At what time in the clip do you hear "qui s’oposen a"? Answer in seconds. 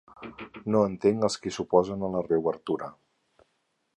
1.43-2.11